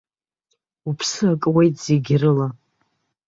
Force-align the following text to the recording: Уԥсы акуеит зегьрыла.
Уԥсы 0.89 1.25
акуеит 1.33 1.75
зегьрыла. 1.85 2.47